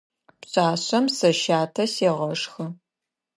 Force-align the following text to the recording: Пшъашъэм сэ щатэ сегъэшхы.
Пшъашъэм 0.41 1.05
сэ 1.17 1.29
щатэ 1.41 1.83
сегъэшхы. 1.93 2.65